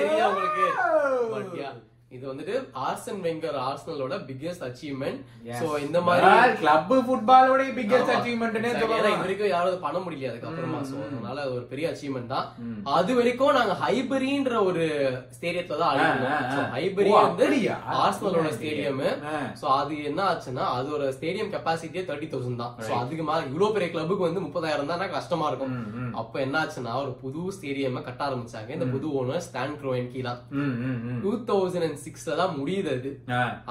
தெரியும் 0.00 0.28
உங்களுக்கு 0.30 0.64
Oh. 0.82 1.20
பட் 1.32 1.52
யா 1.60 1.70
இது 2.12 2.24
வந்துட்டு 2.28 2.54
ஆர்சன் 2.82 3.20
வெங்கர் 3.24 3.56
ஆர்சனலோட 3.62 4.14
பிக்கெஸ்ட் 4.26 4.64
அச்சீவ்மெண்ட் 4.66 5.20
சோ 5.58 5.66
இந்த 5.84 5.98
மாதிரி 6.02 6.26
கிளப் 6.58 6.90
ஃபுட்பாலோட 7.06 7.62
பிக்கெஸ்ட். 7.78 8.10
அச்சீவ்மெண்ட்னே 8.14 8.70
சொல்லலாம். 8.72 9.06
இது 9.06 9.22
வரைக்கும் 9.22 9.50
யாரும் 9.52 9.84
பண்ண 9.84 9.98
முடியல 10.04 10.30
அதுக்கப்புறமா. 10.32 10.80
சோ 10.90 10.96
அதனால 11.06 11.36
அது 11.44 11.54
ஒரு 11.54 11.66
பெரிய 11.70 11.86
அச்சீவ்மெண்ட் 11.92 12.32
தான். 12.34 12.46
அது 12.92 13.12
வரைக்கும் 13.14 13.56
நாங்க 13.58 13.76
ஹைபரின்ற 13.82 14.56
ஒரு 14.64 14.84
ஸ்டேடியத்துல 15.36 15.78
தான் 15.78 15.88
ஆ, 15.88 15.94
ஆடிருந்தோம் 15.94 16.34
ஆ, 16.34 16.40
So, 16.52 16.60
ஆ. 16.60 16.68
ஹைபரி 16.74 17.12
வந்து? 17.16 17.48
ஆர்சனலோட? 17.98 18.52
ஸ்டேடியம். 18.58 19.00
சோ 19.60 19.66
அது 19.76 19.94
என்ன 20.04 20.20
ஆச்சுன்னா 20.28 20.66
அது 20.76 20.90
ஒரு 20.96 21.08
ஸ்டேடியம் 21.16 21.52
கெப்பாசிட்டியே 21.54 22.04
தேர்ட்டி 22.08 22.30
தௌசண்ட் 22.32 22.62
தான். 22.62 22.74
சோ 22.86 22.92
அதுக்கு 23.00 23.26
மேல 23.28 23.40
இவ்வளவு 23.48 23.74
பெரிய 23.76 23.90
கிளப்புக்கு 23.90 24.28
வந்து 24.28 24.44
முப்பதாயிரம் 24.46 24.92
தான். 24.92 25.06
கஷ்டமா 25.14 25.48
இருக்கும். 25.50 25.74
அப்ப 26.20 26.34
என்ன 26.40 26.56
ஆச்சுன்னா 26.62 26.94
ஒரு 27.02 27.14
புது 27.22 27.42
ஸ்டேடியம் 27.56 27.98
கட்ட 28.02 28.22
ஆரம்பிச்சாங்க. 28.28 28.70
இந்த 28.70 28.88
புது 28.92 29.08
ஓனர் 29.18 29.44
ஸ்டான் 29.44 29.76
ம், 30.58 30.72
ம். 30.86 31.18
டூ 31.22 31.32
தௌசண்ட் 31.48 31.86
அண்ட் 31.86 32.00
சிக்ஸ்ல 32.04 32.36
தான் 32.36 32.56
முடியுது 32.58 32.90
அது. 32.94 33.10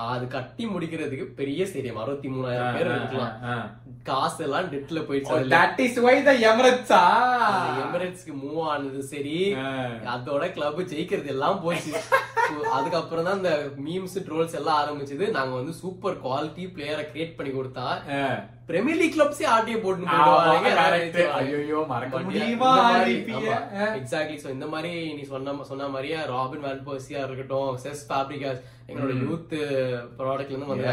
அது 0.05 0.25
கட்டி 0.29 0.65
முடிக்கிறதுக்கு 0.67 1.27
பெரிய 1.35 1.65
ஸ்டேடியம் 1.65 2.01
அறுபத்தி 2.01 2.29
மூணாயிரம் 2.29 2.75
பேர் 2.77 2.91
இருக்கலாம். 2.95 3.35
காசு 4.05 4.39
எல்லாம் 4.45 4.69
டெட்ல 4.71 4.99
போயிடுச்சு 5.07 5.33
why 6.01 6.15
the 6.21 6.33
Emirates 6.45 6.91
ஆ? 6.97 7.03
அந்த 7.49 7.81
எமிரேட்ஸ்க்கு 7.83 8.33
மூவ் 8.41 8.61
ஆனது 8.69 9.01
சரி. 9.09 9.37
அதோட 10.13 10.43
கிளப் 10.53 10.81
ஜெயிக்கிறது 10.91 11.31
எல்லாம் 11.33 11.61
போச்சு 11.63 11.91
அதுக்கப்புறம் 12.71 13.27
தான் 13.27 13.39
இந்த 13.39 13.51
மீம்ஸ் 13.83 14.17
ட்ரோல்ஸ் 14.25 14.57
எல்லாம் 14.59 14.79
ஆரம்பிச்சது 14.81 15.25
நாங்க 15.31 15.53
வந்து 15.55 15.73
சூப்பர் 15.81 16.17
குவாலிட்டி 16.23 16.63
பிளேயரை 16.73 17.05
கிரியேட் 17.05 17.37
பண்ணி 17.37 17.51
கொடுத்தா. 17.53 17.85
பிரீமியர் 18.67 18.99
லீக் 18.99 19.15
கிளப்ஸே 19.15 19.45
ஆட்டிய 19.53 19.77
போட்டு. 19.77 20.03
ஐயையோ, 21.37 21.79
மறக்க 21.89 22.19
முடியுமா. 22.27 22.69
எக்ஸாக்ட்லி 23.97 24.37
சோ 24.43 24.49
இந்த 24.49 24.67
மாதிரி 24.67 24.91
நீ 25.13 25.23
சொன்ன 25.31 25.55
சொன்ன 25.69 25.87
மாதிரியே 25.87 26.19
ராபின் 26.31 26.65
வால்போசியா 26.65 27.21
இருக்கட்டும் 27.25 27.71
செஸ் 27.83 28.03
ஃபேப்ரிகாஸ் 28.21 28.59
எங்களோட 28.87 29.13
யூத் 29.21 29.53
ப்ராடக்ட்ல 30.17 30.53
இருந்து 30.53 30.71
வந்து 30.71 30.89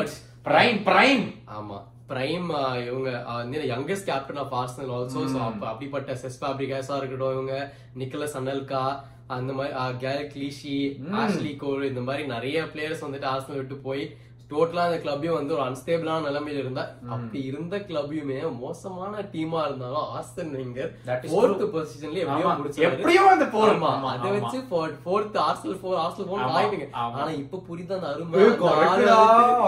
but 0.00 0.12
Prime, 0.44 0.76
prime. 0.84 1.24
ஆமா. 1.54 1.78
பிரைம் 2.08 2.46
இவங்க 2.86 3.10
youngest 3.70 4.08
captain 4.08 4.40
of 4.42 4.54
Arsenal 4.54 4.90
also 4.94 5.20
so 5.26 5.40
அப்படிப்பட்ட 5.64 6.14
செஸ் 6.16 6.38
ஃபேப்ரிகாஸா 6.40 6.96
இருக்கட்டும் 6.96 7.34
இவங்க 7.36 7.56
நிக்கலஸ் 7.94 8.34
அனல்கா 8.36 8.80
அந்த 9.28 9.52
மாதிரி 9.52 9.74
கேல் 10.00 10.24
கிளீஷி 10.32 10.74
ஆஷ்லி 11.20 11.52
கோல் 11.56 11.84
இந்த 11.84 12.00
மாதிரி 12.00 12.24
நிறைய 12.26 12.64
பிளேயர்ஸ் 12.72 13.04
வந்துட்டு 13.06 13.30
ஆர்சனல் 13.32 13.60
விட்டு 13.60 13.78
போய் 13.80 14.02
டோட்டலா 14.50 14.84
அந்த 14.84 14.98
கிளப்பையும் 15.02 15.36
வந்து 15.36 15.54
ஒரு 15.56 15.62
அன்ஸ்டேபிளான 15.66 16.24
நிலைமையில 16.26 16.62
இருந்தா 16.62 16.84
அப்படி 17.14 17.40
இருந்த 17.50 17.76
கிளப்பையுமே 17.88 18.38
மோசமான 18.60 19.22
டீமா 19.32 19.60
இருந்தாலும் 19.64 20.06
ஆர்சன் 20.14 20.52
வெங்கர் 20.56 20.90
ஃபோர்த் 21.26 21.64
பொசிஷன்ல 21.74 22.22
எப்படியோ 22.22 22.46
ஆமா. 22.46 22.54
முடிச்சாரு 22.58 22.86
எப்படியோ 22.88 23.22
அந்த 23.30 23.46
ஆமா, 23.92 23.92
அதை. 24.14 24.30
வச்சு 24.36 24.60
fourth 25.04 25.38
Arsenal 25.44 25.78
four 25.80 25.98
Arsenal 26.02 26.28
four 26.30 26.42
ஆமா. 27.02 27.12
ஆனா 27.16 27.30
இப்ப 27.42 27.62
புரியுது 27.68 27.94
அந்த 27.98 28.08
அருமை. 28.10 28.42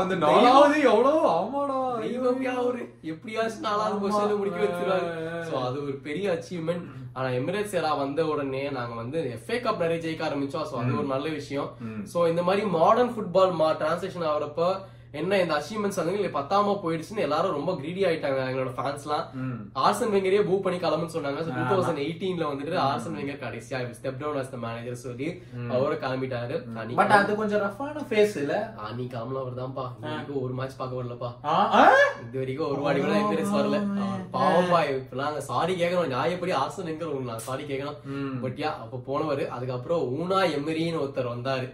அந்த. 0.01 0.15
நாலாவது 0.25 0.79
எவ்வளவு? 0.91 1.21
ஆமாடா. 1.35 1.79
தெய்வம்யா 2.03 2.55
அவரு. 2.61 2.83
எப்படியாச்சும் 3.13 3.67
நாலாவது. 3.69 4.03
பொசிஷன்ல 4.05 4.37
முடிக்க 4.37 4.61
வச்சிருவாரு. 4.65 5.09
சோ 5.49 5.55
அது 5.63 5.79
ஒரு 5.85 5.97
பெரிய 6.05 6.27
அச்சீவ்மெண்ட் 6.35 6.85
ஆனா 7.15 7.29
எமிரேட்ஸ் 7.39 7.75
எரா 7.79 7.91
வந்த 7.97 8.21
உடனே 8.29 8.63
நாங்க 8.71 8.95
வந்து 8.97 9.19
எஃப்ஏ 9.35 9.57
கப் 9.61 9.83
நிறைய 9.83 9.99
ஜெயிக்க 10.05 10.23
ஆரம்பிச்சோம். 10.29 10.67
சோ 10.71 10.77
அது 10.83 10.93
ஒரு 10.99 11.09
நல்ல 11.09 11.29
விஷயம். 11.35 11.69
சோ 12.13 12.29
இந்த 12.29 12.43
மாதிரி 12.43 12.63
மாடர்ன் 12.77 13.13
ஃபுட்பால் 13.15 13.53
மா 13.59 13.69
டிரான்ஸ்லேஷன் 13.81 14.29
ஆகிறப்ப 14.31 14.71
என்ன 15.21 15.39
இந்த 15.43 15.55
அச்சீவ்மெண்ட்ஸ் 15.57 15.99
வந்து 16.01 16.29
பத்தாம 16.37 16.75
போயிடுச்சுன்னு 16.83 17.25
எல்லாரும் 17.25 17.57
ரொம்ப 17.57 17.71
கிரீடி 17.81 18.03
ஆயிட்டாங்க 18.09 18.39
எங்களோட 18.51 18.71
ஃபேன்ஸ்லாம். 18.77 19.25
ஆர்சன் 19.85 20.13
வெங்கரே 20.15 20.41
பூ 20.49 20.55
பண்ணி 20.65 20.79
கிளம்புன்னு 20.85 21.15
சொன்னாங்க. 21.17 21.41
டூ 21.57 21.65
தௌசண்ட் 21.73 22.03
எயிட்டீன்ல 22.05 22.45
வந்துட்டு 22.51 22.79
ஆர்சன் 22.85 23.17
வெங்கர் 23.19 23.43
கடைசியா 23.45 23.81
step 23.99 24.19
down 24.23 24.39
as 24.43 24.53
the 24.55 24.61
manager 24.65 25.03
சொல்லி 25.07 25.29
அவரை 25.75 25.97
கிளம்பிட்டாரு. 26.05 26.57
பட் 27.01 27.15
அது 27.19 27.37
கொஞ்சம் 27.41 27.63
ரஃபான 27.67 28.05
ஃபேஸ் 28.13 28.37
இல்ல? 28.43 28.55
அன்னைக்கு 28.87 29.15
காமல 29.17 29.43
அவர் 29.43 29.59
தான்ப்பா. 29.61 29.85
ஒரு 30.45 30.55
மேட்ச் 30.61 30.79
பார்க்க 30.81 31.01
வரலப்பா? 31.01 31.31
இது 32.25 32.39
வரைக்கும் 32.43 32.71
ஒரு 32.73 32.81
வாடி 32.87 33.01
கூட 33.05 33.15
எம்பிரேஸ் 33.23 33.55
வரல. 33.59 33.81
பாவம்பா 34.37 34.81
இப்ப 34.95 35.21
நாங்க 35.23 35.43
சாரி 35.51 35.75
கேட்கணும் 35.83 36.13
நியாயப்படி 36.15 36.55
ஆசன் 36.63 36.91
எங்க 36.95 37.11
நான் 37.31 37.47
சாரி 37.49 37.67
கேட்கணும். 37.71 37.99
பட் 38.47 38.59
யா 38.65 38.73
அப்ப 38.87 39.03
போனவர் 39.11 39.45
அதுக்கப்புறம் 39.59 40.03
ஊனா 40.19 40.41
எமரின்னு 40.57 41.03
ஒருத்தர் 41.05 41.33
வந்தாரு. 41.35 41.69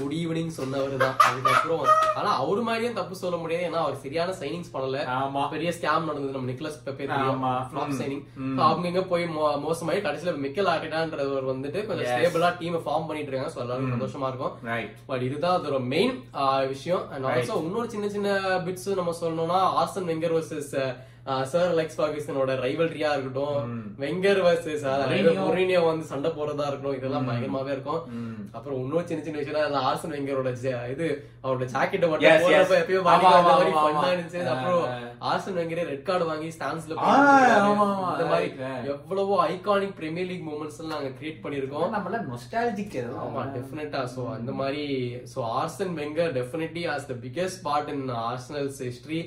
குட் 0.00 0.18
ஈவினிங் 0.20 0.52
சொன்னவர் 0.60 1.02
தான். 1.06 1.16
அதுக்கப்புறம் 1.30 1.86
ஆனா 2.18 2.30
அவரு 2.48 2.62
மாதிரியும் 2.62 2.98
தப்பு 2.98 3.16
சொல்ல 3.22 3.36
முடியாது. 3.36 3.64
ஏன்னா 3.68 3.78
அவர் 3.84 4.00
சரியான 4.04 4.32
சைனிங்ஸ் 4.40 4.70
பண்ணல. 4.72 4.96
பெரிய 5.50 5.72
ஸ்கேம் 5.80 6.08
நடந்தது. 6.10 6.32
நம்ம 6.36 6.50
நிக்லஸ். 6.50 6.78
ஃபிளாப். 7.70 7.96
சைனிங். 8.00 8.24
அவங்க 8.66 8.88
இங்க 8.88 9.02
போய் 9.02 9.24
மோசமாயி 9.24 9.98
கடைசியில 10.06 10.34
மிக்கல் 10.44 10.70
ஆர்டேட்டான்றவர் 10.74 11.48
வந்துட்டு 11.52 11.86
கொஞ்சம் 11.86 12.10
ஸ்டேபிளா 12.12 12.50
டீம் 12.58 12.76
ஃபார்ம் 12.76 13.06
பண்ணிட்டு 13.06 13.32
இருக்காங்க. 13.32 13.74
சந்தோஷமா 13.74 14.28
இருக்கும். 14.28 14.52
பட் 15.06 15.22
இதுதான் 15.22 15.60
அதோட 15.60 15.80
மெயின் 15.94 16.16
விஷயம். 16.68 17.10
அண்ட் 17.10 17.24
ஆல்சோ 17.24 17.56
இன்னொரு 17.64 17.90
சின்ன 17.90 18.08
சின்ன 18.08 18.34
பிட்ஸ் 18.66 18.94
நம்ம 18.94 19.14
சொல்லணும்னா 19.22 19.58
Arsene 19.82 20.06
Wenger 20.10 20.34
versus 20.38 20.74
sir 21.50 21.70
Alex 21.72 21.98
பாகிஸ்தானோட 22.00 22.52
ரைவல்ரியா 22.64 23.08
இருக்கட்டும் 23.14 23.72
வெங்கர் 24.02 24.40
வர்சஸ் 24.46 24.84
மொரினியோ 25.46 25.80
வந்து 25.88 26.04
சண்டை 26.12 26.30
போறதா 26.38 26.66
இருக்கட்டும் 26.68 26.98
இதெல்லாம் 26.98 27.26
பயங்கரமாவே 27.28 27.72
இருக்கும். 27.76 28.02
அப்புறம் 28.56 28.78
இன்னொரு 28.82 29.06
சின்ன 29.08 29.22
சின்ன 29.24 29.40
விஷயம் 29.40 29.86
ஆர்சன் 29.88 30.14
வெங்கரோட 30.16 30.50
இது 30.92 31.06
அவரோட 31.42 31.64
ஜாக்கெட்டை 31.74 32.06
மட்டும். 32.10 32.44
போறப்ப 32.44 32.78
எப்பயும் 32.82 33.06
மாதிரி. 33.08 34.14
இருந்துச்சு. 34.14 34.40
அப்புறம் 34.54 34.84
ஆர்சன் 35.30 35.58
வெங்கரே 35.58 35.84
ரெட் 35.90 36.06
கார்டு 36.08 36.28
வாங்கி 36.30 36.48
ஸ்டாண்ட்ஸ்ல 36.56 36.94
இந்த 38.12 38.26
மாதிரி. 38.32 38.48
எவ்வளவோ 38.92 39.36
ஐகானிக் 39.52 39.96
பிரீமியர் 40.00 40.28
லீக் 40.30 40.46
மூமெண்ட்ஸ் 40.50 40.80
எல்லாம் 40.80 40.94
நாங்க 40.96 41.12
கிரியேட் 41.18 41.42
பண்ணிருக்கோம் 41.44 41.92
நம்மள 41.96 42.22
நொஸ்டாலஜிக் 42.30 42.96
ஆமா 43.26 43.44
டெஃபினட்டா 43.56 44.02
சோ 44.14 44.24
அந்த 44.38 44.54
மாதிரி 44.60 44.86
so 45.34 45.40
Arsene 45.60 45.94
Wenger 46.00 46.32
definitely 46.40 46.86
as 46.94 47.08
the 47.12 47.16
biggest 47.26 47.62
part 47.68 47.92
in 47.96 48.06
Arsenal's 48.24 48.80
history 48.88 49.22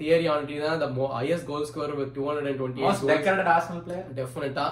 Thierry 0.00 0.28
ஆனிட்டி 0.34 0.58
தான் 0.68 0.82
highest 1.16 1.48
goal 1.50 1.68
score 1.70 1.94
with 2.00 2.14
two 2.18 2.24
hundred 2.28 2.48
and 2.50 2.60
twenty 2.62 2.86
Arsenal 3.56 3.84
player 3.86 4.08
டெஃபினட்டா 4.20 4.66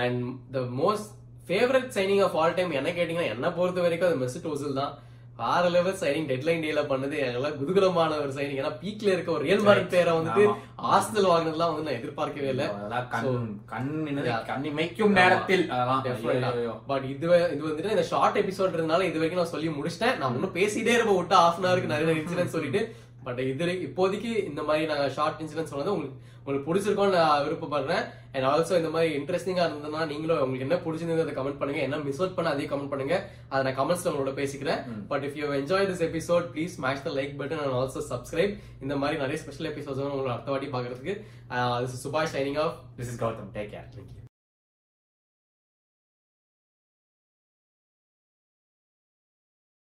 and 0.00 0.22
the 0.56 0.60
most 0.82 1.10
favourite 1.48 1.90
signing 1.96 2.22
of 2.26 2.36
all 2.42 2.58
time 2.58 2.78
என்ன 2.80 2.92
கேட்டீங்கன்னா 2.98 3.32
என்ன 3.36 3.50
பொறுத்த 3.58 3.80
வரைக்கும் 3.86 4.10
அது 4.10 4.22
மெஸ்ட் 4.22 4.52
ஓசில் 4.52 4.80
தான். 4.82 4.94
வேற 5.38 5.62
லெவல் 5.74 5.96
சைனிங் 6.00 6.26
டெட்லைன் 6.30 6.60
டேல 6.64 6.82
பண்ணது. 6.90 7.16
எல்லாம் 7.28 7.54
குதூகலமான 7.60 8.18
ஒரு 8.24 8.32
சைனிங் 8.36 8.58
ஏன்னா 8.60 8.70
பீக்ல 8.82 9.08
இருக்க 9.14 9.30
ஒரு 9.36 9.44
ரியல் 9.46 9.64
மார்க் 9.68 9.88
பேரை 9.94 10.12
வந்துட்டு 10.18 10.44
ஆர்சனல் 10.92 11.26
வாங்கினதுலாம் 11.30 11.72
வந்து 11.72 11.86
நான் 11.86 11.98
எதிர்பார்க்கவே 12.00 12.48
இல்லை. 12.54 12.66
கண்ணி 14.50 14.70
மைக்கும் 14.78 15.16
நேரத்தில். 15.20 15.64
பட் 16.90 17.06
இது 17.14 17.26
இது 17.54 17.62
வந்துட்டு 17.68 17.94
இந்த 17.96 18.06
ஷார்ட் 18.12 18.38
எபிசோட் 18.42 18.76
இருந்தால 18.78 19.08
இது 19.08 19.20
வரைக்கும் 19.20 19.42
நான் 19.42 19.54
சொல்லி 19.54 19.70
முடிச்சிட்டேன். 19.78 20.16
நான் 20.20 20.36
இன்னும் 20.38 20.56
பேசிட்டே 20.60 20.94
இருப்ப 20.98 21.16
விட்டு 21.18 21.36
ஹாஃப் 21.42 21.58
அன் 21.60 21.68
ஹவருக்கு 21.68 21.94
நிறைய 21.94 22.20
இன்சிடென்ட் 22.20 22.54
சொல்லிட்டு. 22.56 22.82
பட் 23.26 23.40
இது 23.52 23.72
இப்போதைக்கு 23.88 24.32
இந்த 24.50 24.62
மாதிரி 24.68 24.90
நாங்க 24.92 25.08
ஷார்ட் 25.16 25.42
இன்சிடென்ட் 25.44 25.72
சொன்னது 25.72 25.94
உங்களுக்கு 25.94 26.32
உங்களுக்கு 26.38 26.68
பிடிச்சிருக்கோம்னு 26.68 27.16
நான் 27.18 27.44
விருப்பப்படுறேன். 27.44 28.02
அண்ட் 28.34 28.46
ஆல்சோ 28.48 28.74
இந்த 28.80 28.90
மாதிரி 28.94 29.10
இன்ட்ரெஸ்டிங்கா 29.18 29.64
இருந்ததுன்னா 29.66 30.00
நீங்களும் 30.10 30.42
உங்களுக்கு 30.44 30.66
என்ன 30.66 30.78
பிடிச்சிருந்தது 30.86 31.24
அதை 31.24 31.34
கமெண்ட் 31.38 31.60
பண்ணுங்க. 31.60 31.80
என்ன 31.86 32.00
மிஸ் 32.08 32.20
அவுட் 32.20 32.36
பண்ண 32.38 32.52
அதையும் 32.54 32.72
கமெண்ட் 32.72 32.92
பண்ணுங்க. 32.92 33.16
அதை 33.52 33.60
நான் 33.66 33.78
கமெண்ட்ஸ்ல 33.80 34.12
உங்களோட 34.12 34.34
பேசிக்கிறேன். 34.40 34.82
But 35.12 35.24
if 35.28 35.38
you 35.40 35.52
enjoy 35.60 35.88
this 35.92 36.04
episode 36.10 36.50
please 36.54 36.74
smash 36.78 37.04
the 37.06 37.12
like 37.18 37.34
button 37.40 37.62
and 37.66 37.78
also 37.80 38.02
subscribe 38.12 38.54
இந்த 38.86 38.96
மாதிரி 39.04 39.22
நிறைய 39.24 39.38
ஸ்பெஷல் 39.44 39.70
எபிசோட்ஸ் 39.72 40.04
உங்களை 40.14 40.32
அடுத்த 40.36 40.52
வாட்டி 40.54 40.70
பாக்குறதுக்கு 40.76 41.14
திஸ் 41.84 42.02
சுபாஷ் 42.06 42.34
shining 42.36 42.60
of 42.66 42.76
This 42.96 43.08
is 43.12 43.18
Gautam. 43.18 43.52
Take 43.52 43.72
care. 43.72 43.88
Thank 43.94 44.10
you. 44.14 44.23